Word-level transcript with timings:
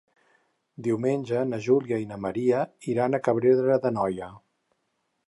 Diumenge 0.85 1.43
na 1.49 1.59
Júlia 1.65 1.99
i 2.03 2.07
na 2.13 2.17
Maria 2.23 2.63
iran 2.95 3.13
a 3.13 3.21
Cabrera 3.29 3.79
d'Anoia. 3.85 4.31